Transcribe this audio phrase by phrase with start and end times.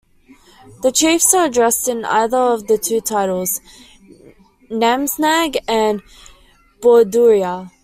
[0.81, 3.61] The chiefs are addressed in either of the two titles:
[4.71, 6.01] Namsang and
[6.79, 7.69] Borduria.